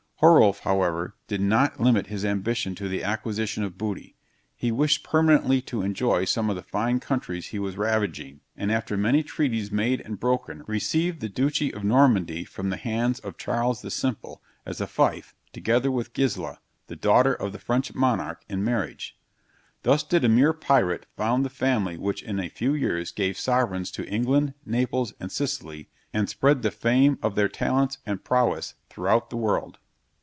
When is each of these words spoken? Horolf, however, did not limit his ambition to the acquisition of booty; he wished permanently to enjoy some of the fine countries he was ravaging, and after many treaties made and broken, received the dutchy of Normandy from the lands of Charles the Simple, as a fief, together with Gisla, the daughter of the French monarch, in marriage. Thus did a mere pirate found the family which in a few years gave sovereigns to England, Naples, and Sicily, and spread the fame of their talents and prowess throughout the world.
Horolf, 0.23 0.59
however, 0.59 1.15
did 1.27 1.41
not 1.41 1.79
limit 1.79 2.05
his 2.13 2.23
ambition 2.23 2.75
to 2.75 2.87
the 2.87 3.03
acquisition 3.03 3.63
of 3.63 3.75
booty; 3.75 4.15
he 4.55 4.71
wished 4.71 5.01
permanently 5.01 5.61
to 5.63 5.81
enjoy 5.81 6.25
some 6.25 6.47
of 6.47 6.55
the 6.55 6.61
fine 6.61 6.99
countries 6.99 7.47
he 7.47 7.57
was 7.57 7.75
ravaging, 7.75 8.41
and 8.55 8.71
after 8.71 8.95
many 8.95 9.23
treaties 9.23 9.71
made 9.71 9.99
and 10.01 10.19
broken, 10.19 10.63
received 10.67 11.21
the 11.21 11.27
dutchy 11.27 11.73
of 11.73 11.83
Normandy 11.83 12.43
from 12.43 12.69
the 12.69 12.79
lands 12.85 13.17
of 13.21 13.35
Charles 13.39 13.81
the 13.81 13.89
Simple, 13.89 14.43
as 14.63 14.79
a 14.79 14.85
fief, 14.85 15.33
together 15.53 15.89
with 15.89 16.13
Gisla, 16.13 16.59
the 16.85 16.95
daughter 16.95 17.33
of 17.33 17.51
the 17.51 17.57
French 17.57 17.95
monarch, 17.95 18.43
in 18.47 18.63
marriage. 18.63 19.17
Thus 19.81 20.03
did 20.03 20.23
a 20.23 20.29
mere 20.29 20.53
pirate 20.53 21.07
found 21.17 21.43
the 21.43 21.49
family 21.49 21.97
which 21.97 22.21
in 22.21 22.39
a 22.39 22.47
few 22.47 22.75
years 22.75 23.11
gave 23.11 23.39
sovereigns 23.39 23.89
to 23.93 24.07
England, 24.07 24.53
Naples, 24.67 25.15
and 25.19 25.31
Sicily, 25.31 25.89
and 26.13 26.29
spread 26.29 26.61
the 26.61 26.69
fame 26.69 27.17
of 27.23 27.33
their 27.33 27.49
talents 27.49 27.97
and 28.05 28.23
prowess 28.23 28.75
throughout 28.87 29.31
the 29.31 29.37
world. 29.37 29.79